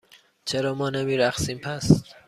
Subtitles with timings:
[0.45, 2.03] چرا ما نمی رقصیم، پس؟